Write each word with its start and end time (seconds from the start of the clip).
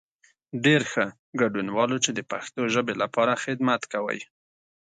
ډېر 0.63 0.81
ښه، 0.91 1.05
ګډنوالو 1.39 1.97
چې 2.05 2.11
د 2.17 2.19
پښتو 2.31 2.61
ژبې 2.73 2.93
لپاره 3.03 3.39
خدمت 3.43 3.81
کوئ. 3.93 4.19